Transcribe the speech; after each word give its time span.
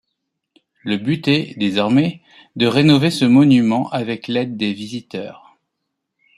Le 0.83 0.97
but 0.97 1.27
est 1.27 1.55
désormais 1.59 2.21
de 2.55 2.65
rénover 2.65 3.11
ce 3.11 3.23
monument, 3.25 3.87
avec 3.91 4.27
l'aide 4.27 4.57
des 4.57 4.73
visiteurs. 4.73 5.55